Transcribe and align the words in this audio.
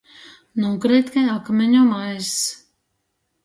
Nūkreit 0.63 1.11
kai 1.17 1.27
akmiņu 1.35 1.85
maiss. 1.93 2.35